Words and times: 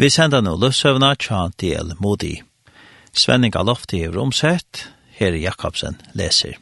Vi 0.00 0.08
sender 0.08 0.40
nå 0.40 0.54
løsøvna 0.56 1.10
tja 1.20 1.50
del 1.60 1.90
modi. 2.00 2.38
Svenning 3.12 3.52
av 3.52 3.66
lofti 3.68 3.98
i 4.00 4.06
romsett, 4.08 4.86
her 5.18 5.34
Jakobsen 5.36 5.98
leser. 6.16 6.54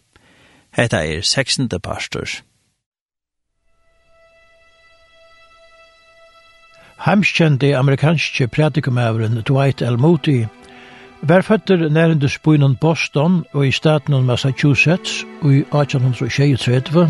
Hetta 0.74 1.04
er 1.06 1.22
16. 1.22 1.68
pastors. 1.78 2.40
Heimskjente 7.04 7.70
amerikanske 7.78 8.48
pratikumæveren 8.48 9.38
Dwight 9.46 9.86
L. 9.86 10.00
Moody 10.02 10.44
var 11.22 11.46
føtter 11.46 11.88
nærende 11.88 12.28
spøynen 12.28 12.74
Boston 12.76 13.44
og 13.52 13.68
i 13.68 13.72
staten 13.72 14.18
Massachusetts 14.26 15.22
og 15.42 15.54
i 15.54 15.62
1836 15.62 17.06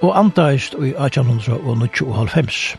og 0.00 0.18
antaist 0.18 0.72
i 0.80 0.96
1895. 0.96 2.76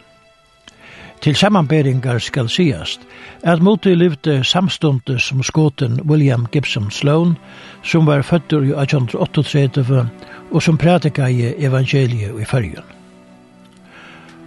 Til 1.21 1.35
samanberingar 1.35 2.19
skal 2.19 2.49
sigast 2.49 3.01
at 3.43 3.61
Moti 3.61 3.95
livde 3.95 4.43
samstundes 4.43 5.23
som 5.23 5.43
skoten 5.43 6.01
William 6.01 6.45
Gibson 6.51 6.91
Sloan, 6.91 7.37
som 7.83 8.07
var 8.07 8.21
fødder 8.21 8.61
i 8.61 8.73
1838 8.81 10.09
og 10.51 10.61
som 10.61 10.77
prædika 10.77 11.25
i 11.25 11.53
evangeliet 11.57 12.41
i 12.41 12.45
fyrjun. 12.45 12.95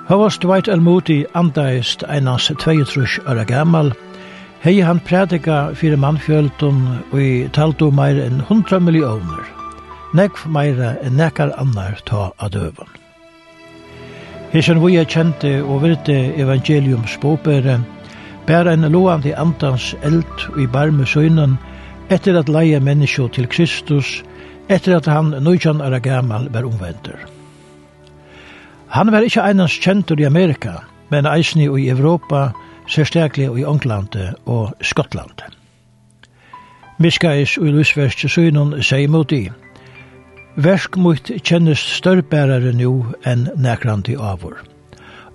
Havast 0.08 0.42
Dwight 0.42 0.68
L. 0.68 0.80
Moody 0.80 1.24
andaist 1.34 2.04
einans 2.08 2.52
22 2.58 3.06
år 3.28 3.44
gammal, 3.44 3.92
hei 4.60 4.80
han 4.80 5.00
prædika 5.00 5.74
fyrir 5.74 5.96
mannfjöldun 5.96 6.80
og 7.12 7.20
i 7.22 7.48
taltu 7.52 7.90
meir 7.90 8.22
enn 8.24 8.40
100 8.40 8.80
millioner, 8.80 9.44
nekv 10.16 10.48
meira 10.48 10.94
enn 11.04 11.20
nekar 11.20 11.52
annar 11.60 12.00
ta 12.08 12.30
av 12.38 12.56
døven. 12.56 12.97
Hesen 14.48 14.78
vi 14.80 14.94
er 14.96 15.04
kjente 15.04 15.58
og 15.60 15.82
virte 15.82 16.14
evangelium 16.40 17.02
bopere, 17.20 17.82
bær 18.46 18.70
en 18.72 18.86
lovande 18.88 19.34
andans 19.36 19.90
eld 20.02 20.46
i 20.56 20.64
barme 20.66 21.04
søgnen, 21.06 21.58
etter 22.08 22.38
at 22.38 22.48
leie 22.48 22.80
menneskje 22.80 23.28
til 23.36 23.48
Kristus, 23.52 24.22
etter 24.72 24.96
at 24.96 25.06
han 25.06 25.34
nøytjan 25.44 25.84
er 25.84 25.98
gammal 26.00 26.48
var 26.52 26.64
omvender. 26.64 27.20
Han 28.88 29.12
var 29.12 29.20
ikkje 29.20 29.44
einans 29.44 29.76
kjentur 29.84 30.16
i 30.16 30.24
Amerika, 30.24 30.78
men 31.10 31.28
eisni 31.28 31.68
i 31.68 31.90
Europa, 31.92 32.48
særstaklig 32.88 33.52
i 33.52 33.68
England 33.68 34.16
og 34.46 34.72
Skottland. 34.80 35.44
Miskais 36.98 37.58
og 37.58 37.68
Lusverst 37.68 38.24
søgnen 38.30 38.82
sier 38.82 39.08
mot 39.08 39.32
i, 39.32 39.50
Versk 40.58 40.96
mot 40.98 41.28
kjennes 41.46 41.78
størrbærare 41.78 42.72
nu 42.74 43.12
enn 43.30 43.44
nekrandi 43.62 44.16
avur. 44.18 44.56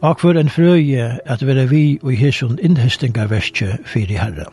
Akvar 0.04 0.36
en 0.36 0.52
frøye 0.52 1.06
at 1.24 1.46
vera 1.48 1.64
vi 1.70 1.86
og 2.04 2.12
i 2.12 2.18
hesson 2.20 2.58
innhestinga 2.60 3.30
verskje 3.32 3.78
fyrir 3.88 4.20
herra. 4.20 4.50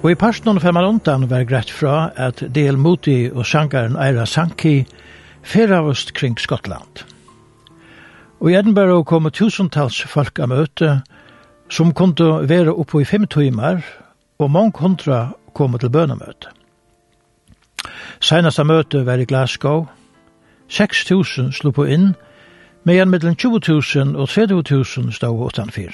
Og 0.00 0.10
i 0.10 0.16
personen 0.16 0.60
fem 0.60 0.76
undan 0.80 1.26
var 1.28 1.44
greit 1.44 1.70
fra 1.70 2.10
at 2.16 2.40
Del 2.54 2.78
Moti 2.80 3.28
og 3.28 3.44
sangaren 3.46 3.98
Eira 4.00 4.24
Sanki 4.26 4.86
feravust 5.42 6.14
kring 6.16 6.38
Skottland. 6.40 7.02
Og 8.40 8.50
i 8.50 8.54
Edinburgh 8.56 9.04
kom 9.04 9.28
tusentals 9.30 10.00
folk 10.08 10.38
av 10.40 10.48
møte 10.48 11.02
som 11.68 11.92
kunne 11.92 12.48
være 12.48 12.72
oppe 12.72 13.02
i 13.02 13.04
fem 13.04 13.26
timer, 13.28 13.82
og 14.38 14.50
mange 14.50 14.80
hundra 14.80 15.34
kom 15.54 15.76
til 15.78 15.92
bønemøte. 15.92 16.48
Senaste 18.20 18.64
møte 18.64 19.04
var 19.06 19.20
i 19.20 19.28
Glasgow. 19.28 19.84
6.000 20.70 21.52
slo 21.52 21.74
på 21.76 21.84
inn, 21.84 22.14
medan 22.84 23.12
mellom 23.12 23.36
20.000 23.36 24.16
og 24.16 24.32
30.000 24.32 25.12
stod 25.12 25.44
utanfyr. 25.50 25.92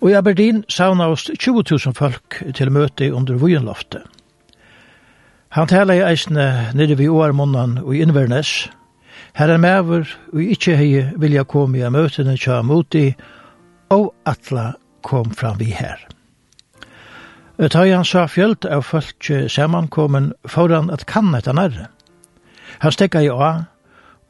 Og 0.00 0.10
i 0.10 0.16
Aberdeen 0.16 0.64
savnavst 0.68 1.30
20.000 1.30 1.92
folk 1.92 2.42
til 2.54 2.72
møte 2.72 3.14
under 3.14 3.36
Vujenloftet. 3.36 4.02
Han 5.50 5.68
tala 5.68 5.96
i 5.98 6.04
eisne 6.06 6.70
nere 6.74 6.96
vi 6.96 7.08
åarmånden 7.08 7.78
og 7.82 7.96
i 7.96 8.00
Inverness. 8.00 8.70
Her 9.34 9.50
er 9.50 9.58
mever, 9.58 10.06
og 10.32 10.42
ikkje 10.42 10.76
hei 10.78 11.02
vilja 11.18 11.44
komme 11.44 11.78
i 11.78 11.90
møtene 11.90 12.36
tja 12.38 12.62
moti, 12.62 13.10
og 13.90 14.14
atla 14.26 14.72
kom 15.02 15.34
fram 15.34 15.58
vi 15.58 15.72
her. 15.74 15.98
Ta 17.68 17.84
han 17.84 18.04
sa 18.04 18.24
fjöld 18.26 18.64
av 18.64 18.82
folk 18.82 19.26
samankommen 19.48 20.32
foran 20.46 20.90
at 20.90 21.06
kanna 21.06 21.38
etter 21.38 21.52
nærre. 21.52 21.90
Han 22.80 22.92
stekka 22.92 23.20
i 23.20 23.28
a, 23.28 23.52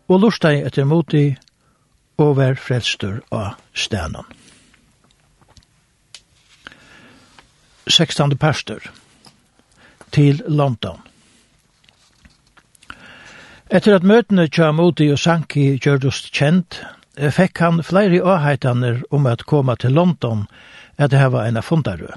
og 0.09 0.21
lusta 0.21 0.51
i 0.51 0.65
etter 0.67 0.85
moti, 0.85 1.37
og 2.19 2.37
vær 2.37 2.59
frelstur 2.59 3.21
av 3.31 3.55
stenan. 3.75 4.40
16. 7.91 8.39
pastor 8.39 8.91
til 10.13 10.43
London. 10.49 10.99
Etter 13.71 13.95
at 13.95 14.07
møtene 14.07 14.49
tja 14.51 14.73
Modi 14.75 15.07
og 15.13 15.19
Sanki 15.23 15.77
gjørdust 15.79 16.33
kjent, 16.35 16.81
fekk 17.15 17.61
han 17.63 17.83
flere 17.87 18.23
åheitaner 18.23 19.05
om 19.15 19.29
at 19.31 19.45
koma 19.47 19.77
til 19.79 19.95
London 19.95 20.47
at 20.99 21.11
det 21.11 21.33
var 21.33 21.47
en 21.47 21.63
fundarø. 21.63 22.11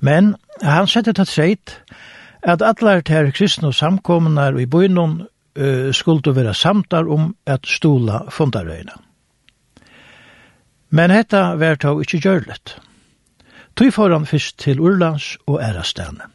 Men 0.00 0.34
han 0.62 0.88
sette 0.88 1.12
til 1.12 1.28
treit 1.28 1.76
at 2.42 2.62
alle 2.62 3.02
ter 3.02 3.30
kristne 3.36 3.72
samkommunar 3.72 4.56
i 4.58 4.66
bøynon 4.66 5.20
uh, 5.58 5.92
skulle 5.92 6.34
være 6.36 6.54
samtar 6.54 7.08
om 7.08 7.34
at 7.46 7.66
stola 7.66 8.24
fundarøyna. 8.30 8.96
Men 10.90 11.10
hetta 11.10 11.54
var 11.54 11.76
tog 11.76 12.00
ikkje 12.02 12.20
gjørlet. 12.20 12.78
Tøy 13.80 13.88
får 13.96 14.12
han 14.12 14.26
fyrst 14.28 14.58
til 14.60 14.80
Urlands 14.80 15.38
og 15.48 15.62
Ærastene. 15.64 16.26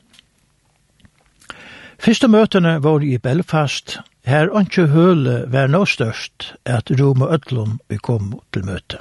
Fyrste 2.01 2.25
møtene 2.27 2.79
var 2.81 3.05
i 3.05 3.19
Belfast, 3.21 3.99
her 4.25 4.49
ikke 4.57 4.87
høle 4.89 5.35
var 5.53 5.69
nå 5.69 5.83
størst 5.85 6.55
at 6.65 6.89
Rom 6.97 7.21
og 7.21 7.35
Øtlom 7.37 7.77
vi 7.89 8.01
kom 8.01 8.33
til 8.49 8.65
møte. 8.65 8.97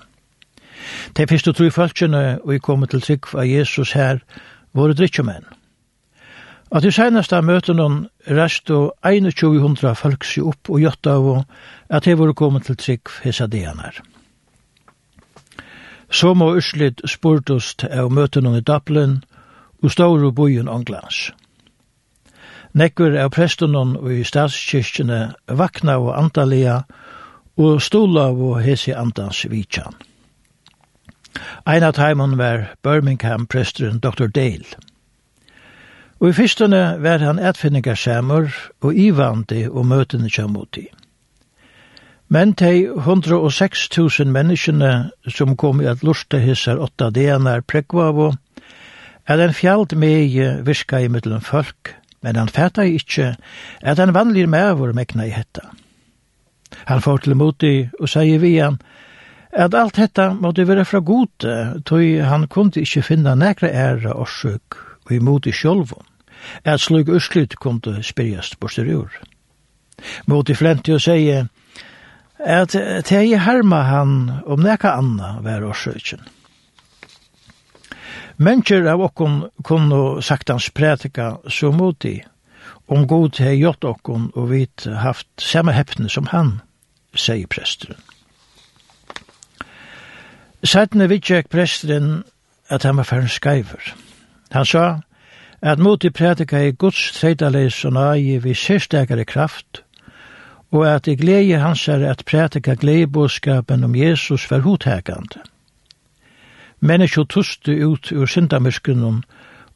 De 1.17 1.27
første 1.27 1.57
tru 1.57 1.71
folkene 1.73 2.39
vi 2.45 2.61
kom 2.61 2.85
til 2.85 3.01
trygg 3.01 3.33
av 3.33 3.49
Jesus 3.49 3.97
her 3.97 4.21
var 4.77 4.93
drikkjemenn. 4.93 5.49
Og 6.69 6.85
til 6.85 6.93
seneste 6.93 7.41
møtene 7.41 8.11
resto 8.29 8.91
2100 9.01 9.97
folk 9.97 10.29
seg 10.29 10.53
opp 10.53 10.69
og 10.69 10.85
gjøtt 10.85 11.09
av 11.09 11.31
at 11.89 12.05
de 12.05 12.21
var 12.21 12.37
kommet 12.37 12.69
til 12.69 12.77
trygg 12.77 13.23
hessa 13.25 13.49
denar. 13.49 14.05
Som 16.15 16.43
og 16.43 16.61
Øslit 16.61 17.01
spurtust 17.11 17.83
av 17.91 18.13
møtene 18.15 18.53
i 18.59 18.63
Dublin 18.63 19.17
og 19.83 19.91
ståre 19.91 20.31
bojen 20.31 20.69
Anglands. 20.71 21.33
Nekker 22.71 23.17
av 23.19 23.33
prestunnen 23.35 23.97
og 23.99 24.13
i 24.15 24.23
statskirkene 24.23 25.19
vakna 25.51 25.97
og 25.99 26.13
antallia 26.15 26.85
og 27.59 27.83
stola 27.83 28.29
og 28.31 28.63
hese 28.63 28.95
andans 28.95 29.43
vitjan. 29.51 29.99
Ein 31.67 31.83
av 31.83 31.99
teimen 31.99 32.39
var 32.39 32.69
Birmingham-presteren 32.87 33.99
Dr. 33.99 34.31
Dale. 34.31 34.79
Og 36.23 36.29
i 36.31 36.37
fyrstene 36.39 36.85
var 37.03 37.27
han 37.27 37.43
etfinningarsamur 37.43 38.55
og 38.87 38.95
ivandi 38.95 39.67
og 39.67 39.87
møtene 39.91 40.31
kjamoti. 40.31 40.87
Men 42.29 42.53
de 42.53 42.89
106.000 42.89 44.25
menneskene 44.25 45.11
som 45.29 45.57
kom 45.57 45.81
i 45.81 45.87
at 45.87 46.03
lusta 46.03 46.39
hissar 46.41 46.81
åtta 46.81 47.11
denar 47.11 47.61
prekvavo, 47.61 48.33
er 49.29 49.37
den 49.41 49.55
fjallt 49.55 49.93
med 49.97 50.65
virka 50.65 51.01
i 51.01 51.09
middelen 51.09 51.41
folk, 51.41 51.95
men 52.21 52.37
han 52.37 52.49
fæta 52.49 52.85
ikkje 52.89 53.35
at 53.83 53.99
han 53.99 54.15
vanlig 54.15 54.49
med 54.49 54.77
vår 54.81 54.93
mekna 54.97 55.27
i 55.27 55.33
hetta. 55.33 55.71
Han 56.85 57.01
får 57.01 57.25
til 57.25 57.37
moti 57.37 57.75
og 58.01 58.09
sier 58.09 58.41
vi 58.41 58.57
han, 58.59 58.81
at 59.53 59.75
alt 59.75 59.97
hetta 59.97 60.33
måtte 60.35 60.67
være 60.69 60.85
fra 60.85 61.01
gode, 61.01 61.55
tog 61.87 62.03
han 62.25 62.49
kunde 62.49 62.83
ikkje 62.83 63.05
finna 63.07 63.35
nekra 63.39 63.69
æra 63.69 64.17
og 64.17 64.29
sjuk 64.29 64.77
og 65.05 65.13
imot 65.13 65.47
i 65.47 65.53
sjolvun, 65.53 66.07
at 66.65 66.81
slug 66.81 67.09
uslut 67.09 67.57
kunde 67.61 68.03
spyrjast 68.03 68.59
bostur 68.61 68.89
ur. 68.97 69.13
Moti 70.27 70.55
flenti 70.55 70.93
og 70.93 71.01
sier, 71.01 71.47
at 72.45 72.73
det 72.73 73.13
er 73.13 73.41
herma 73.41 73.83
han 73.89 74.31
om 74.47 74.61
nekka 74.61 74.99
anna 74.99 75.39
vær 75.43 75.65
årsøkjen. 75.65 76.21
Mennesker 78.37 78.89
av 78.91 79.01
okkon 79.01 79.45
kunne 79.63 80.21
hans 80.49 80.71
prætika 80.71 81.37
så 81.49 81.71
moti 81.73 82.21
om 82.89 83.07
god 83.07 83.39
hei 83.39 83.57
gjort 83.61 83.85
okkon 83.85 84.31
og 84.35 84.51
vit 84.51 84.87
haft 84.87 85.29
samme 85.39 85.73
heppne 85.73 86.09
som 86.09 86.27
han, 86.27 86.61
sier 87.15 87.47
presteren. 87.47 87.97
Sætne 90.65 91.09
vidtjekk 91.09 91.49
presteren 91.49 92.25
at 92.69 92.83
han 92.83 92.97
var 92.97 93.05
færre 93.09 93.29
skaiver. 93.29 93.95
Han 94.51 94.65
sa 94.65 95.01
at 95.63 95.79
moti 95.79 96.11
prætika 96.11 96.61
i 96.61 96.73
gods 96.73 97.13
treidaleis 97.13 97.85
og 97.85 97.93
nai 97.93 98.39
vi 98.39 98.55
sérstakare 98.55 99.25
kraft 99.25 99.84
og 100.75 100.95
at 100.95 101.07
i 101.07 101.15
glede 101.15 101.59
hans 101.59 101.89
er 101.89 102.11
at 102.11 102.25
prætika 102.27 102.75
gledebåskapen 102.81 103.85
om 103.85 103.95
Jesus 103.95 104.51
var 104.51 104.59
hotekant. 104.59 105.37
Menneskje 106.81 107.25
tuste 107.25 107.87
ut 107.87 108.13
ur 108.13 108.27
syndamyskunnen 108.27 109.23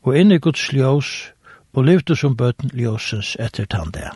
og 0.03 0.17
inn 0.19 0.35
i 0.35 0.39
Guds 0.43 0.73
ljós 0.75 1.31
og 1.73 1.85
levde 1.85 2.17
som 2.17 2.37
bøten 2.37 2.75
ljósens 2.75 3.37
etter 3.39 3.71
tande. 3.71 4.11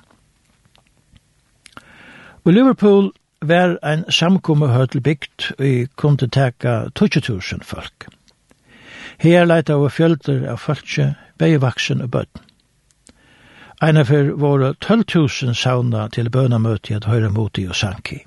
Og 2.44 2.52
Liverpool 2.52 3.12
var 3.42 3.78
ein 3.82 4.04
samkomme 4.10 4.66
høytel 4.74 5.00
bygd 5.00 5.52
og 5.58 5.96
kunne 5.96 6.28
teka 6.28 6.88
20.000 6.98 7.62
folk. 7.62 8.08
Her 9.18 9.44
leita 9.44 9.74
over 9.78 9.88
fjölder 9.88 10.48
av 10.50 10.58
folkje, 10.58 11.14
beivaksen 11.38 12.02
og 12.02 12.10
bøten. 12.10 12.51
Einar 13.82 14.04
for 14.04 14.24
våre 14.38 14.74
12.000 14.78 15.54
sauna 15.58 16.04
til 16.08 16.28
bønamøte 16.30 16.92
i 16.92 16.96
at 16.96 17.08
høyre 17.10 17.32
mot 17.34 17.58
i 17.58 17.64
og 17.66 17.74
sanki. 17.74 18.20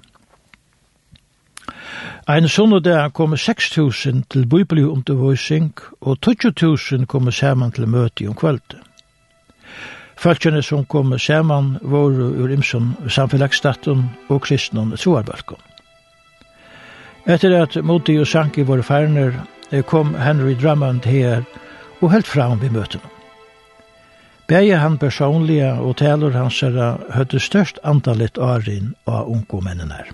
Ein 2.27 2.49
sunn 2.51 2.75
der 2.83 3.09
kom 3.09 3.33
6.000 3.33 4.25
til 4.29 4.47
bibelundervisning, 4.51 5.71
og 6.01 6.17
20.000 6.27 7.05
kom 7.05 7.31
saman 7.31 7.71
til 7.71 7.87
møte 7.87 8.27
om 8.27 8.35
kvöldet. 8.35 8.81
Følgene 10.17 10.61
som 10.61 10.85
kom 10.85 11.19
saman 11.19 11.77
var 11.81 12.19
ur 12.19 12.51
imsom 12.51 12.95
samfellagsstaten 13.07 14.09
og 14.29 14.41
kristnum 14.41 14.91
troarbølkum. 14.91 15.63
Etter 17.27 17.61
at 17.61 17.83
Moti 17.83 18.19
og 18.19 18.27
Sanki 18.27 18.67
var 18.67 18.81
ferner, 18.81 19.31
kom 19.87 20.15
Henry 20.15 20.53
Drummond 20.61 21.05
her 21.05 21.43
og 22.01 22.11
helt 22.11 22.27
fram 22.27 22.61
vid 22.61 22.69
møtene. 22.69 23.14
Begge 24.47 24.77
han 24.77 24.97
personlige 25.01 25.71
og 25.81 25.95
taler 25.97 26.35
hans 26.37 26.59
herra 26.61 26.91
høyde 27.15 27.39
størst 27.41 27.79
antallet 27.81 28.37
årin 28.37 28.93
av 29.09 29.25
ungdomennene 29.25 29.97
her. 29.97 30.13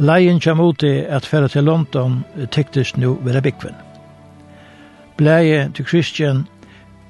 Leien 0.00 0.40
kom 0.40 0.60
ut 0.64 0.80
i 0.88 0.94
at 1.04 1.28
færa 1.28 1.52
til 1.52 1.68
London 1.68 2.22
tyktes 2.48 2.96
nu 2.96 3.18
vera 3.20 3.44
byggvinn 3.44 3.89
blei 5.20 5.68
til 5.76 5.84
Kristian 5.84 6.46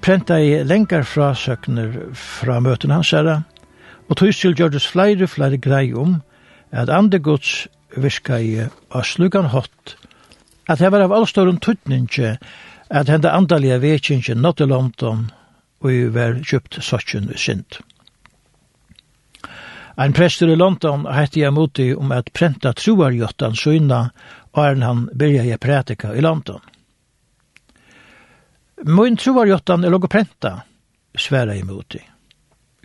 prenta 0.02 0.40
i 0.42 0.62
lengar 0.66 1.04
fra 1.06 1.30
søkner 1.36 1.92
fra 2.16 2.58
møten 2.62 2.90
hans 2.90 3.12
herra, 3.14 3.42
og 4.08 4.18
tøystil 4.18 4.56
gjørdes 4.58 4.88
flere 4.90 5.28
flere 5.30 5.60
grei 5.62 5.92
om 5.94 6.18
at 6.72 6.90
andegods 6.90 7.68
virka 7.96 8.38
i 8.42 8.66
aslugan 8.94 9.50
hot, 9.54 9.94
at 10.68 10.82
det 10.82 10.90
var 10.92 11.04
av 11.06 11.14
allståren 11.14 11.60
tuttninge 11.62 12.36
at 12.90 13.12
henda 13.12 13.34
andalige 13.36 13.78
vekinge 13.82 14.34
nått 14.34 14.64
i 14.64 14.68
London 14.70 15.28
og 15.80 15.92
i 15.92 16.02
var 16.10 16.40
kjøpt 16.42 16.80
sokken 16.82 17.30
sint. 17.38 17.78
Ein 20.00 20.14
prester 20.16 20.48
i 20.48 20.56
London 20.58 21.06
hette 21.12 21.42
jeg 21.42 21.52
moti 21.52 21.90
om 21.94 22.12
at 22.16 22.32
prenta 22.34 22.72
troarjottan 22.72 23.56
søyna, 23.58 24.08
og 24.56 24.82
han 24.82 25.08
byrja 25.14 25.44
i 25.44 25.58
prætika 25.60 26.14
i 26.16 26.22
London. 26.24 26.60
Min 28.85 29.17
trovarjottan 29.17 29.85
er 29.85 29.93
låg 29.93 30.05
og 30.05 30.11
prenta, 30.11 30.53
sværa 31.17 31.55
imot. 31.59 31.97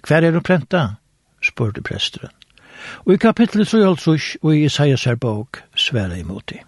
Hver 0.08 0.28
er 0.28 0.36
å 0.36 0.44
prenta? 0.44 0.98
spurte 1.44 1.84
presteren. 1.86 2.34
Og 3.06 3.14
i 3.16 3.18
kapitlet 3.22 3.70
3 3.70 3.86
og 3.88 4.52
i 4.52 4.66
Isaias 4.66 5.06
her 5.06 5.16
bok 5.16 5.62
sværa 5.76 6.18
imot 6.20 6.52
i. 6.52 6.60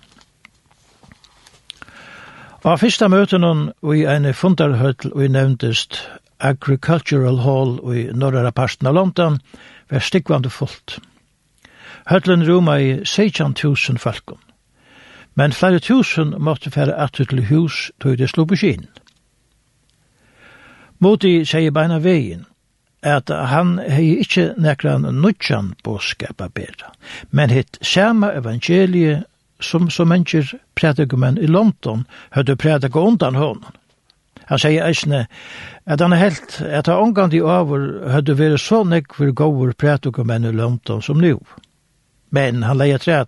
Av 2.64 2.80
fyrsta 2.80 3.08
møten 3.08 3.44
hon 3.44 3.68
og 3.82 3.94
i 3.96 4.06
en 4.10 4.26
fundarhøtl 4.34 5.12
og 5.14 5.24
i 5.24 5.32
nevntest 5.32 6.00
Agricultural 6.40 7.40
Hall 7.44 7.78
og 7.80 7.94
i 7.96 8.08
norra 8.14 8.52
parten 8.52 8.88
av 8.88 8.96
London 8.96 9.40
var 9.92 10.04
stikvande 10.04 10.50
fullt. 10.50 11.00
Høtlen 12.08 12.46
roma 12.48 12.78
i 12.80 12.92
16.000 13.04 14.00
falkon. 14.00 14.40
Men 15.36 15.54
flere 15.54 15.80
tusen 15.80 16.34
måtte 16.40 16.72
fære 16.72 16.96
atter 16.96 17.26
til 17.30 17.46
hus 17.52 17.92
tog 18.02 18.18
det 18.18 18.30
slå 18.32 18.46
på 18.46 18.58
skinn. 18.58 18.88
Moti 21.00 21.46
sier 21.46 21.72
beina 21.72 22.00
vegin 22.04 22.46
at 23.06 23.30
han 23.30 23.78
hei 23.78 24.18
ikkje 24.24 24.56
nekran 24.58 25.06
nudjan 25.22 25.76
båskapa 25.86 26.50
bera, 26.50 26.90
men 27.30 27.54
hitt 27.54 27.78
sama 27.82 28.32
evangelie 28.34 29.22
som 29.60 29.90
så 29.90 30.06
mennesker 30.06 30.58
prædikumenn 30.76 31.38
i 31.38 31.48
London 31.48 32.06
høyde 32.36 32.56
prædik 32.56 32.96
undan 32.96 33.36
hånden. 33.36 33.78
Han 34.48 34.60
sier 34.60 34.86
eisne 34.88 35.26
at 35.86 36.02
han 36.02 36.14
er 36.14 36.24
helt 36.24 36.62
at 36.62 36.88
han 36.88 36.96
omgang 36.96 37.32
de 37.32 37.42
over 37.42 38.10
høyde 38.12 38.38
vært 38.38 38.62
så 38.64 38.84
nekver 38.84 39.32
gåur 39.32 39.74
prædikumenn 39.78 40.46
i 40.46 40.52
London 40.52 41.02
som 41.02 41.18
nu. 41.18 41.40
Men 42.32 42.64
han 42.64 42.78
leier 42.78 42.98
tre 42.98 43.26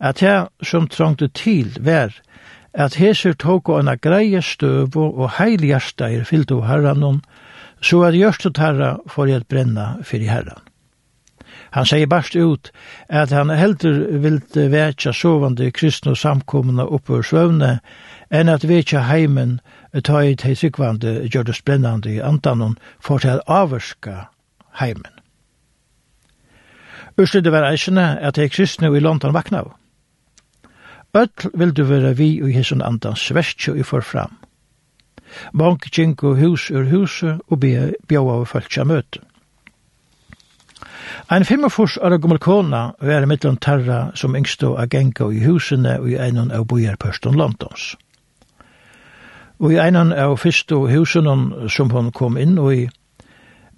at 0.00 0.20
det 0.20 0.48
som 0.62 0.88
trangte 0.88 1.28
til 1.28 1.76
vær 1.80 2.12
at 2.76 2.98
heser 3.00 3.32
tåk 3.32 3.70
og 3.70 3.80
anna 3.80 3.96
greie 3.96 4.42
støv 4.44 4.96
og 5.00 5.30
heiligasta 5.38 6.10
er 6.12 6.28
fyllt 6.28 6.52
av 6.52 6.66
herran 6.68 7.22
så 7.80 8.02
at 8.04 8.16
gjørstet 8.16 8.60
herra 8.60 8.96
får 9.08 9.28
jeg 9.28 9.46
brenna 9.48 9.86
fyrir 10.04 10.28
herran. 10.30 10.62
Han 11.70 11.86
sier 11.88 12.06
barst 12.06 12.36
ut 12.36 12.70
at 13.08 13.32
han 13.34 13.50
heldur 13.50 13.98
vilt 14.22 14.56
vekja 14.56 15.12
sovande 15.12 15.70
kristne 15.72 16.14
og 16.14 16.20
samkomna 16.20 16.86
oppover 16.86 17.24
svøvne 17.26 17.78
enn 18.30 18.52
at 18.52 18.64
vekja 18.68 19.02
heimen 19.08 19.58
ta 20.04 20.22
i 20.24 20.36
teisikvande 20.36 21.28
gjørdes 21.32 21.62
brennande 21.64 22.12
i 22.12 22.20
antanon 22.20 22.76
for 23.00 23.18
til 23.18 23.40
avvarska 23.46 24.28
heimen. 24.80 25.12
Ørsledet 27.18 27.52
var 27.52 27.64
eisene 27.70 28.18
at 28.20 28.36
hei 28.36 28.48
kristne 28.52 28.92
i 28.92 29.00
London 29.00 29.32
vakna 29.32 29.64
av. 29.64 29.74
Öll 31.16 31.50
vil 31.54 31.72
du 31.72 31.84
vera 31.88 32.12
vi 32.12 32.42
og 32.42 32.50
hisson 32.52 32.82
andan 32.84 33.16
sverstjo 33.16 33.72
i 33.74 33.84
forfram. 33.86 34.34
Mange 35.52 35.88
kjenko 35.88 36.34
hus 36.36 36.68
ur 36.70 36.90
huset 36.90 37.40
og 37.48 37.60
bjau 37.60 38.28
av 38.34 38.44
falskja 38.50 38.84
møte. 38.84 39.22
Ein 41.32 41.44
45 41.44 41.96
år 42.04 42.18
gommel 42.20 42.38
kona 42.38 42.82
var 43.00 43.24
i 43.24 43.30
mittlen 43.30 43.56
tarra 43.56 44.10
som 44.14 44.36
yngstå 44.36 44.74
a 44.76 44.86
genga 44.86 45.30
i 45.32 45.40
husene 45.46 45.96
og 46.00 46.10
i 46.10 46.18
einan 46.20 46.52
av 46.52 46.66
bojarpørston 46.68 47.38
Londons. 47.40 47.94
Og 49.58 49.72
i 49.72 49.80
einan 49.80 50.12
av 50.12 50.36
fyrste 50.36 50.76
husene 50.92 51.68
som 51.72 51.90
hon 51.90 52.12
kom 52.12 52.36
inn 52.36 52.58
og 52.58 52.74
i 52.74 52.88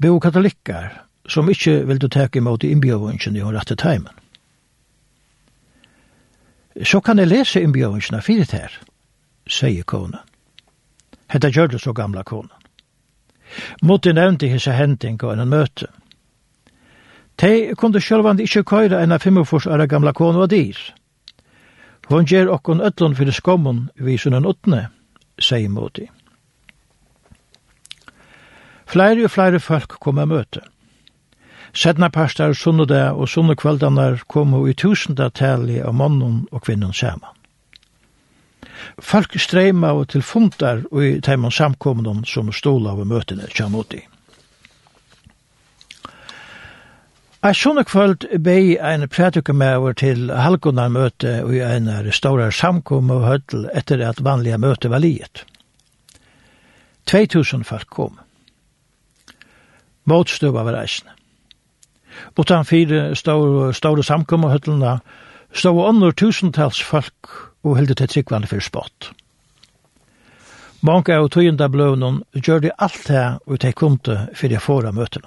bo 0.03 0.19
katolikkar 0.21 1.05
som 1.29 1.49
ikkje 1.49 1.85
vildu 1.87 2.09
teka 2.09 2.43
imot 2.43 2.65
i 2.65 2.73
innbjøvunnsjen 2.75 3.37
i 3.37 3.45
hon 3.47 3.55
rette 3.55 3.77
teimen 3.79 4.13
så 6.85 7.01
kan 7.01 7.19
jeg 7.19 7.29
lese 7.29 7.63
innbjøringsene 7.63 8.23
fyrt 8.23 8.53
her, 8.55 8.75
sier 9.49 9.85
konen. 9.85 10.21
Hetta 11.29 11.51
gjør 11.51 11.75
det 11.75 11.81
så 11.83 11.93
gamla 11.93 12.23
konen. 12.23 12.53
Motti 13.83 14.13
nevnte 14.13 14.49
hese 14.49 14.73
hending 14.77 15.19
og 15.25 15.33
en 15.33 15.49
møte. 15.49 15.89
Tei 17.39 17.75
kunde 17.79 18.01
sjølvand 18.03 18.43
ikkje 18.43 18.65
køyre 18.67 19.03
enn 19.03 19.15
av 19.15 19.23
45 19.25 19.71
år 19.73 19.87
gamla 19.87 20.13
konen 20.13 20.43
og 20.43 20.51
dyr. 20.51 20.79
Hon 22.09 22.27
gjer 22.27 22.49
okkon 22.51 22.81
ötlun 22.81 23.15
fyrir 23.17 23.37
skommun 23.37 23.89
vi 23.95 24.17
sunnen 24.19 24.47
utne, 24.49 24.89
sier 25.39 25.69
Motti. 25.69 26.09
Flere 28.89 29.27
og 29.29 29.31
flere 29.31 29.61
folk 29.61 29.99
kom 30.01 30.19
av 30.19 30.31
møtet. 30.31 30.65
Sedna 31.73 32.11
pastar 32.11 32.55
sunnudag 32.55 33.17
og 33.17 33.29
sunnukveldanar 33.29 34.23
komu 34.27 34.67
i 34.69 34.75
tusenda 34.75 35.31
tali 35.31 35.81
av 35.81 35.95
mannen 35.95 36.47
og 36.53 36.65
kvinnen 36.65 36.93
saman. 36.93 37.35
Folk 38.99 39.35
streima 39.41 39.93
og 39.95 40.09
til 40.13 40.23
fundar 40.23 40.85
og 40.91 41.03
i 41.05 41.19
teimann 41.21 41.55
samkommunen 41.55 42.25
som 42.27 42.53
stóla 42.53 42.95
av 42.95 43.05
møtene 43.07 43.47
kjamoti. 43.53 44.01
Jeg 47.39 47.55
sånne 47.55 47.85
kvöld 47.87 48.25
bei 48.43 48.75
en 48.83 49.07
prædikumever 49.09 49.95
til 49.95 50.31
halvgunnar 50.35 50.89
møte 50.91 51.37
og 51.45 51.53
i 51.55 51.61
en 51.63 51.87
restaurar 52.03 52.51
samkomme 52.51 53.15
og 53.15 53.29
høttel 53.29 53.69
etter 53.79 54.03
at 54.03 54.25
vanliga 54.27 54.59
møte 54.59 54.91
var 54.91 55.05
liet. 55.05 55.45
2000 57.07 57.63
folk 57.65 57.87
kom. 57.95 58.19
Motstøva 60.05 60.67
var 60.67 60.81
reisende. 60.81 61.18
Utan 62.39 62.65
fire 62.65 63.15
ståre, 63.19 63.73
ståre 63.75 64.03
samkommerhøttelene 64.03 64.99
stod 65.53 65.81
under 65.89 66.13
tusentals 66.13 66.81
folk 66.83 67.33
og 67.65 67.79
hilde 67.79 67.97
til 67.99 68.11
tryggvann 68.13 68.47
for 68.47 68.63
spott. 68.65 69.11
Mange 70.87 71.11
av 71.11 71.27
tøyenda 71.35 71.67
bløvnen 71.69 72.21
gjør 72.39 72.63
de 72.63 72.71
alt 72.79 73.09
det 73.09 73.25
og 73.47 73.59
de 73.65 73.73
kom 73.75 73.99
til 73.99 74.29
for 74.35 74.49
de 74.53 74.61
fåra 74.63 74.93
møtene. 74.95 75.27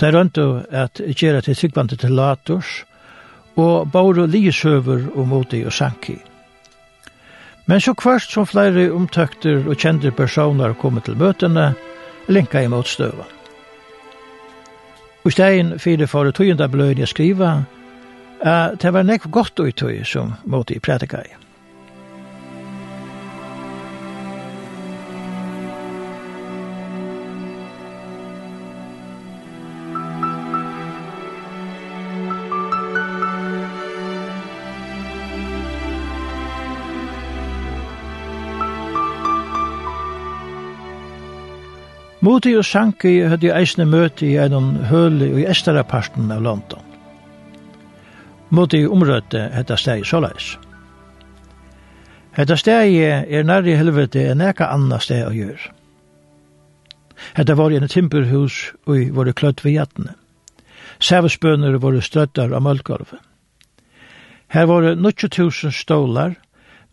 Det 0.00 0.08
er 0.08 0.16
rundt 0.16 0.38
at 0.38 1.00
gjøre 1.00 1.42
til 1.44 1.56
tryggvande 1.56 1.98
til 2.00 2.16
lators 2.16 2.82
og 3.58 3.90
bare 3.92 4.26
liesøver 4.26 5.10
og 5.14 5.28
modi 5.28 5.64
og 5.66 5.72
sanki. 5.72 6.16
Men 7.68 7.80
så 7.84 7.92
kvart 7.94 8.24
som 8.24 8.46
flere 8.48 8.88
omtøkter 8.96 9.66
og 9.68 9.76
kjente 9.76 10.10
personer 10.16 10.72
kom 10.80 11.00
til 11.04 11.18
møtene, 11.20 11.74
linka 12.28 12.62
imot 12.64 12.88
støvann. 12.88 13.37
Og 15.28 15.32
stegen 15.32 15.74
fyrir 15.76 16.08
for 16.08 16.30
tøyenda 16.32 16.66
bløyde 16.72 17.06
skriva, 17.06 17.50
at 18.40 18.78
det 18.80 18.92
var 18.96 19.04
nekv 19.04 19.28
godt 19.28 19.60
ut 19.60 19.76
tøy 19.76 20.00
som 20.08 20.32
måtte 20.48 20.72
i. 21.28 21.47
Moti 42.20 42.50
og 42.58 42.64
Sanki 42.66 43.20
hadde 43.30 43.46
jeg 43.46 43.62
eisne 43.62 43.84
møte 43.86 44.26
i 44.26 44.34
en 44.42 44.72
høle 44.90 45.28
i 45.38 45.44
estara 45.46 45.84
parten 45.86 46.32
av 46.34 46.42
London. 46.42 46.82
Moti 48.50 48.80
omrøtte 48.86 49.44
hetta 49.54 49.76
steg 49.78 50.02
såleis. 50.08 50.56
Hetta 52.34 52.56
steg 52.58 52.96
er 52.98 53.46
nærri 53.46 53.76
helvete 53.78 54.24
enn 54.32 54.42
eka 54.42 54.66
anna 54.74 54.98
steg 55.02 55.28
å 55.28 55.34
gjør. 55.36 55.68
Hetta 57.38 57.54
var 57.54 57.70
i 57.70 57.78
en 57.78 57.90
timperhus 57.90 58.58
og 58.86 58.98
i 58.98 59.06
våre 59.14 59.34
kløtt 59.36 59.62
ved 59.62 59.76
jattene. 59.76 60.16
Sævesbøner 60.98 61.78
våre 61.78 62.02
strøttar 62.02 62.50
av 62.50 62.66
mølgolvet. 62.66 63.22
Her 64.48 64.66
var 64.66 64.82
det 64.82 64.96
90.000 64.98 65.70
stålar, 65.70 66.34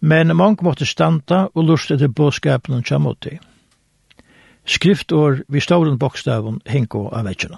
men 0.02 0.38
mange 0.38 0.62
måtte 0.62 0.86
standa 0.86 1.48
og 1.56 1.70
lurste 1.70 1.98
til 1.98 2.14
båskapen 2.14 2.78
og 2.78 2.86
tjamotig 2.86 3.40
skriftår 4.66 5.44
vi 5.48 5.62
stauren 5.62 5.98
bokstaven 5.98 6.60
hinko 6.66 7.08
av 7.14 7.26
vetsjene. 7.30 7.58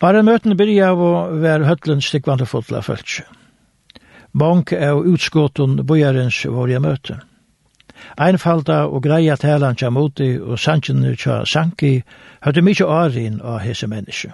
Bare 0.00 0.22
møtene 0.24 0.56
byrja 0.56 0.92
av 0.94 1.00
å 1.04 1.12
være 1.42 1.68
høtlen 1.68 2.00
stikkvande 2.00 2.46
fotla 2.48 2.80
føltse. 2.82 3.26
Bank 4.32 4.72
av 4.72 5.02
utskåten 5.10 5.82
bojarens 5.86 6.44
var 6.46 6.70
jeg 6.70 6.80
møte. 6.80 7.18
Einfalda 8.16 8.86
og 8.88 9.02
greia 9.04 9.36
talan 9.36 9.76
tja 9.76 9.90
moti 9.92 10.30
og 10.40 10.56
sanjene 10.58 11.12
tja 11.20 11.42
sanki 11.44 11.98
høtte 12.46 12.62
mykje 12.64 12.88
arin 12.88 13.40
av 13.44 13.60
hese 13.60 13.90
menneske. 13.90 14.32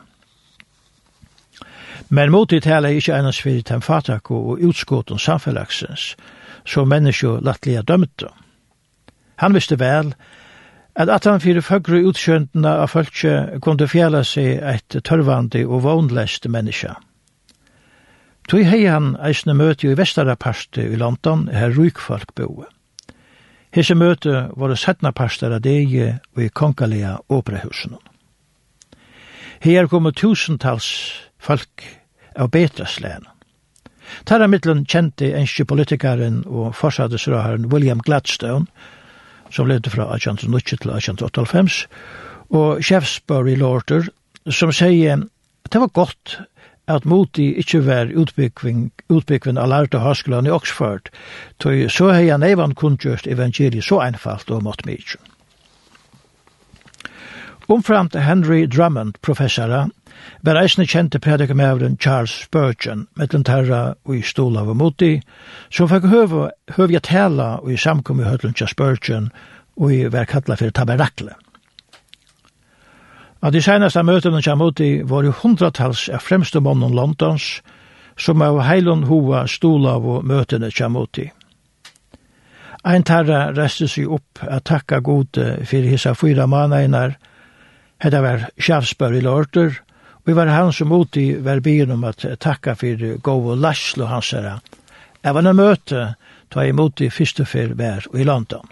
Men 2.08 2.30
moti 2.30 2.60
tala 2.62 2.92
ikkje 2.94 3.16
einas 3.16 3.40
fyrir 3.42 3.64
temfatak 3.66 4.30
og 4.30 4.62
utskåten 4.62 5.18
samfellagsens, 5.18 6.12
så 6.66 6.84
menneske 6.86 7.40
lattliga 7.42 7.82
dømte. 7.82 8.30
Han 9.36 9.54
visste 9.54 9.78
vel 9.80 10.14
at 10.96 11.10
at 11.12 11.24
han 11.24 11.40
fyrir 11.40 11.60
fagru 11.60 11.98
utskjöndina 12.08 12.78
av 12.82 12.88
fölkje 12.88 13.60
kunde 13.60 13.88
fjæla 13.88 14.22
seg 14.24 14.62
eit 14.64 14.96
tørvandi 15.04 15.64
og 15.66 15.82
vondlest 15.84 16.48
menneska. 16.48 16.94
Tui 18.48 18.62
hei 18.64 18.86
han 18.86 19.16
eisne 19.20 19.54
møte 19.58 19.90
i 19.90 19.98
vestara 19.98 20.36
parste 20.36 20.80
i 20.86 20.96
London, 20.96 21.48
her 21.52 21.74
rukfolk 21.74 22.32
boe. 22.38 22.64
Hese 23.74 23.94
møte 23.94 24.46
var 24.56 24.72
det 24.72 24.78
settna 24.80 25.12
parste 25.12 25.50
av 25.50 25.60
deg 25.60 25.92
og 26.00 26.42
i 26.42 26.48
kongalega 26.48 27.18
operahusen. 27.28 27.98
Her 29.60 29.88
kom 29.90 30.08
tusentals 30.12 30.88
folk 31.38 31.84
av 32.36 32.50
betra 32.54 32.86
slæna. 32.86 33.34
Tarra 34.24 34.46
mittlen 34.46 34.84
kjente 34.86 35.32
enskje 35.34 35.66
politikaren 35.66 36.44
og 36.46 36.76
forsadesraharen 36.78 37.66
William 37.72 38.00
Gladstone, 38.00 38.70
som 39.50 39.68
levde 39.68 39.90
fra 39.90 40.08
1890 40.14 40.82
til 40.82 40.92
1898, 40.94 41.86
og 42.50 42.82
Shaftesbury 42.84 43.56
Lorter, 43.58 44.08
som 44.50 44.72
sier 44.72 45.24
at 45.66 45.72
det 45.72 45.82
var 45.82 45.94
godt 45.94 46.38
at 46.86 47.04
Moti 47.04 47.48
ikkje 47.58 47.80
var 47.86 48.12
utbyggving, 48.14 48.90
utbyggving 49.10 49.58
av 49.58 49.72
lærte 49.72 49.98
høskolen 49.98 50.46
i 50.46 50.52
Oxford, 50.54 51.10
tog 51.58 51.88
så 51.90 52.12
hei 52.14 52.28
han 52.30 52.46
evan 52.46 52.76
kunngjørt 52.78 53.26
evangeliet 53.26 53.86
så 53.86 53.98
einfalt 54.04 54.52
og 54.54 54.62
mått 54.66 54.86
mykje. 54.86 55.18
Omframt 57.66 58.14
Henry 58.14 58.62
Drummond, 58.70 59.18
professora, 59.26 59.88
var 60.42 60.58
eisne 60.60 60.86
kjente 60.86 61.18
predikamævren 61.18 61.96
Charles 62.00 62.30
Spurgeon, 62.44 63.06
mittlen 63.16 63.44
terra 63.44 63.94
og 64.04 64.16
i 64.16 64.22
stola 64.22 64.62
av 64.62 64.76
moti, 64.76 65.20
som 65.70 65.88
fikk 65.90 66.06
høve, 66.10 66.50
høve 66.76 66.96
jeg 66.96 67.02
tala 67.08 67.56
og 67.62 67.72
i 67.72 67.80
samkom 67.80 68.20
i 68.20 68.28
høtlen 68.28 68.54
til 68.54 68.70
Spurgeon 68.70 69.30
og 69.76 69.92
i 69.92 70.04
var 70.12 70.28
kalla 70.30 70.56
for 70.56 70.70
taberrakle. 70.70 71.34
Av 73.42 73.52
de 73.52 73.60
senaste 73.62 74.02
møtene 74.02 74.40
til 74.42 74.56
moti 74.56 74.90
var 75.04 75.26
jo 75.26 75.34
hundratals 75.42 76.08
av 76.08 76.24
fremste 76.24 76.60
månen 76.60 76.94
Londons, 76.96 77.60
som 78.16 78.42
av 78.42 78.62
heilon 78.64 79.04
hova 79.10 79.44
stola 79.46 79.98
av 79.98 80.24
møtene 80.24 80.70
til 80.72 80.90
moti. 80.90 81.26
Ein 82.86 83.02
tarra 83.02 83.50
restes 83.50 83.96
seg 83.96 84.12
opp 84.14 84.40
at 84.46 84.64
takka 84.70 85.00
gode 85.02 85.64
fyrir 85.66 85.90
hisa 85.90 86.14
fyra 86.14 86.46
manainar, 86.46 87.16
Hetta 87.96 88.20
var 88.20 88.42
Sjarsbøri 88.60 89.22
Lorter, 89.24 89.78
Vi 90.26 90.32
var 90.32 90.46
han 90.46 90.72
som 90.72 90.88
mot 90.88 91.16
i 91.16 91.34
verbien 91.38 91.90
om 91.90 92.04
at 92.04 92.24
takka 92.40 92.74
for 92.74 93.18
Govo 93.22 93.54
Laslo 93.54 94.08
hans 94.10 94.32
herra. 94.34 94.56
Jeg 95.22 95.34
var 95.34 95.46
en 95.46 95.56
møte 95.56 96.00
ta 96.50 96.64
imot 96.66 97.00
i 97.00 97.10
første 97.14 97.44
fyr 97.46 97.76
vær 97.78 98.08
og 98.10 98.18
i 98.18 98.24
London. 98.26 98.66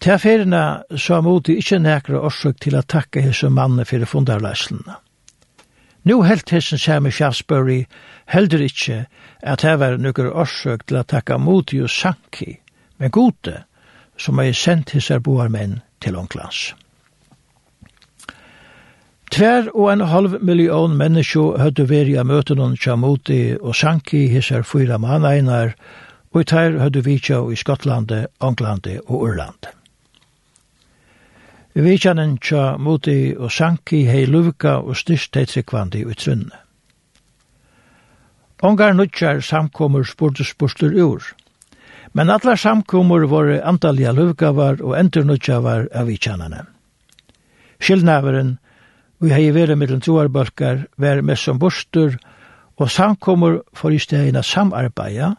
Til 0.00 0.18
ferina 0.18 0.62
så 0.96 1.18
mot 1.20 1.48
ikkje 1.52 1.82
nekra 1.84 2.22
årsøk 2.24 2.62
til 2.64 2.76
at 2.80 2.88
takka 2.88 3.20
hese 3.24 3.50
mannen 3.52 3.84
for 3.84 4.04
fundarlæslene. 4.08 4.96
Nå 6.04 6.16
helt 6.22 6.50
hessen 6.52 6.80
Sammy 6.80 7.12
Shaftesbury 7.12 7.84
heldur 8.28 8.64
ikkje 8.64 9.02
at 9.42 9.64
her 9.68 9.76
var 9.80 9.96
nokre 10.00 10.32
årsøk 10.32 10.86
til 10.88 11.00
at 11.00 11.12
takka 11.12 11.36
mot 11.36 11.72
jo 11.72 11.88
Sanki, 11.88 12.58
men 12.96 13.10
gode, 13.10 13.62
som 14.16 14.38
har 14.38 14.52
sendt 14.52 14.96
hese 14.96 15.20
boar 15.20 15.52
menn 15.52 15.82
til 16.00 16.16
Ånglands. 16.16 16.72
Tver 19.34 19.66
og 19.74 19.88
en 19.90 20.02
halv 20.06 20.36
million 20.46 20.92
menneskje 20.94 21.56
høyde 21.58 21.88
veri 21.90 22.12
av 22.20 22.28
møten 22.30 22.60
om 22.62 22.76
Tjamoti 22.78 23.56
og 23.56 23.74
Sanki 23.74 24.28
hisser 24.30 24.62
fyra 24.62 24.94
manneinar, 25.02 25.72
og 26.30 26.44
i 26.44 26.46
tær 26.52 26.76
høyde 26.78 27.02
vitja 27.02 27.40
i 27.50 27.58
Skottlandet, 27.58 28.28
Anglande 28.38 29.00
og 29.08 29.24
Urlandet. 29.26 29.72
Vitjanen 31.74 32.38
tja 32.38 32.76
Moti 32.78 33.34
og 33.34 33.50
Sanki 33.50 34.04
hei 34.06 34.22
luvka 34.30 34.76
og 34.78 34.94
styrst 35.02 35.32
teitsikvandi 35.34 36.06
i 36.06 36.14
trunne. 36.14 36.62
Ongar 38.62 38.94
nutjar 38.94 39.42
samkomur 39.42 40.06
spurte 40.06 40.46
spurtur 40.46 40.94
ur, 40.94 41.34
men 42.12 42.30
alla 42.30 42.54
samkomur 42.54 43.26
voru 43.26 43.58
antalja 43.58 44.14
luvgavar 44.14 44.78
og 44.78 44.94
enternutjavar 44.94 45.88
av 45.90 46.06
vitjanene. 46.06 46.68
Skilnaveren 47.82 48.60
Vi 49.20 49.30
hei 49.32 49.52
vere 49.54 49.76
mellom 49.78 50.00
troarbalkar, 50.02 50.86
vær 50.98 51.22
med 51.22 51.38
som 51.38 51.58
bostur, 51.58 52.16
og 52.76 52.90
samkommer 52.90 53.60
for 53.76 53.94
i 53.94 54.00
stegina 54.02 54.42
samarbeida, 54.42 55.34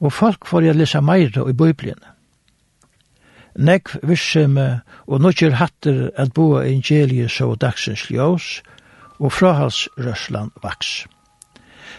og 0.00 0.12
folk 0.12 0.44
for 0.46 0.60
i 0.60 0.68
a 0.68 0.74
lesa 0.76 1.00
meira 1.00 1.46
i 1.48 1.56
bøyblien. 1.56 2.00
Nekv 3.56 4.02
visseme 4.04 4.82
og 5.06 5.22
nokjer 5.24 5.56
hatter 5.56 6.10
at 6.20 6.34
boa 6.36 6.66
evangeliet 6.66 7.32
så 7.32 7.54
dagsens 7.56 8.10
ljós, 8.12 8.60
og 9.18 9.32
frahalsrørslan 9.32 10.52
vaks. 10.62 11.06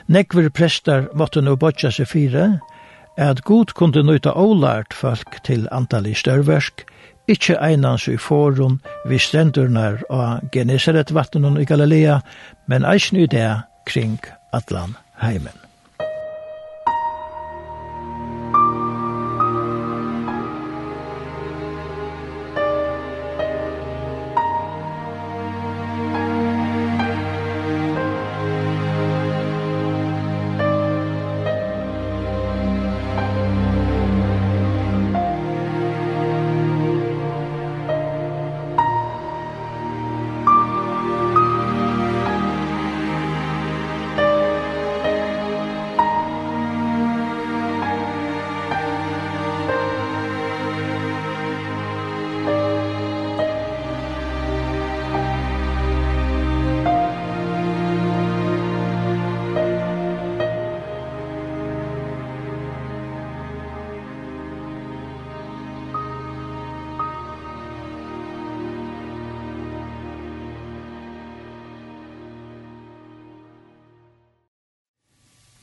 Nekver 0.07 0.51
prestar 0.53 1.09
måtte 1.17 1.41
nå 1.41 1.55
bodja 1.57 1.89
seg 1.91 2.07
fire, 2.11 2.59
at 3.17 3.41
god 3.41 3.73
kunde 3.73 4.03
nøyta 4.05 4.35
ålært 4.37 4.93
folk 4.93 5.39
til 5.43 5.65
antallig 5.73 6.13
størversk, 6.21 6.85
ikkje 7.27 7.59
einans 7.61 8.07
i 8.07 8.17
forum 8.17 8.79
vi 9.05 9.19
stendurnar 9.19 10.01
av 10.09 10.49
Genesaret 10.51 11.11
vattnen 11.11 11.59
i 11.59 11.65
Galilea, 11.65 12.21
men 12.65 12.85
eisne 12.85 13.25
i 13.25 13.31
det 13.31 13.61
kring 13.85 14.19
Atlan 14.53 14.95
heimen. 15.21 15.66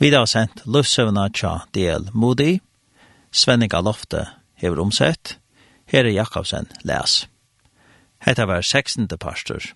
Vi 0.04 0.10
har 0.12 0.26
sendt 0.28 0.58
løvsøvna 0.68 1.30
tja 1.32 1.62
del 1.72 2.10
Moody, 2.12 2.58
Svenninga 3.32 3.78
Lofte 3.80 4.26
hever 4.60 4.82
omsett, 4.82 5.38
Herre 5.88 6.10
Jakobsen 6.12 6.68
les. 6.84 7.22
Hetta 8.20 8.44
var 8.44 8.60
16. 8.60 9.08
pastor. 9.16 9.70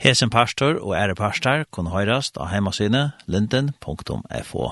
Hesen 0.00 0.32
pastor 0.32 0.80
og 0.80 0.96
ære 0.96 1.18
pastor 1.18 1.66
kun 1.68 1.92
høyrast 1.92 2.40
av 2.40 2.48
heimasine 2.54 3.10
linden.fo. 3.28 4.70